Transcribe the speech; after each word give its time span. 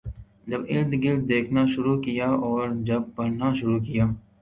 جب 0.47 0.61
اردگرد 0.69 1.27
دیکھنا 1.29 1.65
شروع 1.65 1.97
کیا 2.01 2.29
اور 2.41 2.69
جب 2.85 3.01
پڑھنا 3.15 3.53
شروع 3.53 3.79
کیا 3.79 4.05